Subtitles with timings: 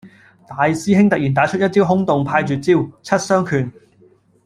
[0.47, 3.71] 大師兄突然打出一招崆峒派絕招，七傷拳